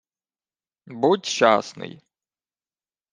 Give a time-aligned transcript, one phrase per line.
[1.01, 2.01] —Будь щасний.